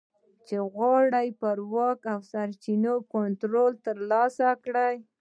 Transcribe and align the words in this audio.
چې 0.47 0.57
غواړي 0.73 1.27
پر 1.41 1.57
واک 1.73 1.99
او 2.13 2.19
سرچینو 2.31 2.95
کنټرول 3.13 3.71
ترلاسه 3.85 4.47
کړي 4.65 4.93